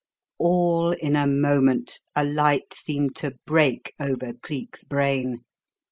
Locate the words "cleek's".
4.33-4.83